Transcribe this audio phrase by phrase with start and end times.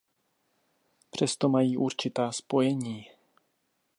[1.11, 3.07] Přesto mají určitá spojení.